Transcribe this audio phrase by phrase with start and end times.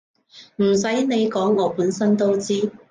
[0.55, 2.71] 唔使你講我本身都知